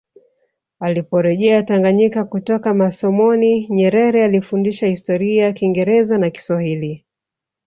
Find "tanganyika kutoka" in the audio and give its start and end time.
1.65-2.73